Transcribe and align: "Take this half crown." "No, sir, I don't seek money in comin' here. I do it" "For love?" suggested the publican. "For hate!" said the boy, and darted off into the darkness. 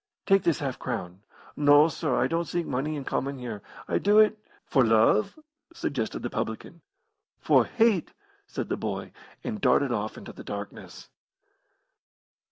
"Take 0.25 0.41
this 0.41 0.57
half 0.57 0.79
crown." 0.79 1.21
"No, 1.55 1.87
sir, 1.87 2.17
I 2.17 2.25
don't 2.25 2.45
seek 2.47 2.65
money 2.65 2.95
in 2.95 3.03
comin' 3.05 3.37
here. 3.37 3.61
I 3.87 3.99
do 3.99 4.17
it" 4.17 4.39
"For 4.71 4.83
love?" 4.83 5.37
suggested 5.75 6.23
the 6.23 6.29
publican. 6.31 6.81
"For 7.37 7.65
hate!" 7.65 8.11
said 8.47 8.67
the 8.69 8.77
boy, 8.77 9.11
and 9.43 9.61
darted 9.61 9.91
off 9.91 10.17
into 10.17 10.33
the 10.33 10.43
darkness. 10.43 11.07